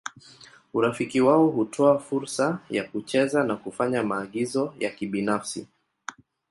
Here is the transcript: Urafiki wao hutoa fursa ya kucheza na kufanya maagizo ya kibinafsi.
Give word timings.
Urafiki 0.73 1.21
wao 1.21 1.47
hutoa 1.47 1.99
fursa 1.99 2.59
ya 2.69 2.83
kucheza 2.83 3.43
na 3.43 3.55
kufanya 3.55 4.03
maagizo 4.03 4.73
ya 4.79 4.89
kibinafsi. 4.89 5.67